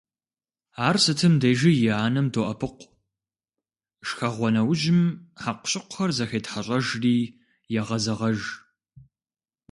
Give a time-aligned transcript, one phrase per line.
[0.87, 2.93] Ар сытым дежи и анэм доӀэпыкъу,
[4.07, 5.01] шхэгъуэ нэужьым
[5.41, 7.17] хьэкъущыкъухэр зэхетхьэщӏэжри
[7.79, 8.39] егъэзэгъэж.